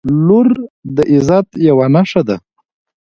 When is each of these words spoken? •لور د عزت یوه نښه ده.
•لور 0.25 0.47
د 0.95 0.97
عزت 1.11 1.47
یوه 1.67 1.85
نښه 1.93 2.21
ده. 2.27 2.37